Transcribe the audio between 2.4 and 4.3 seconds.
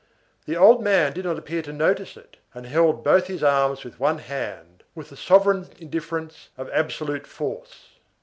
and held both his arms with one